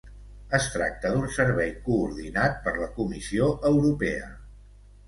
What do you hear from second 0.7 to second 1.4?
tracta d'un